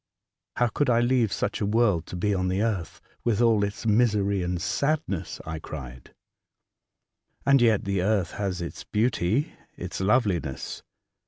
''How 0.57 0.65
could 0.69 0.89
I 0.89 0.99
leave 0.99 1.31
such 1.31 1.61
a 1.61 1.65
world 1.67 2.07
to 2.07 2.15
be 2.15 2.33
on 2.33 2.47
the 2.47 2.63
earth, 2.63 3.01
with 3.23 3.39
all 3.39 3.63
its 3.63 3.85
misery 3.85 4.41
and 4.41 4.59
sadness?" 4.59 5.39
I 5.45 5.59
cried.'' 5.59 6.15
And 7.45 7.61
yet 7.61 7.85
the 7.85 8.01
earth 8.01 8.31
has 8.31 8.61
its 8.63 8.83
beauty, 8.83 9.53
its 9.77 9.99
loveliness. 10.01 10.81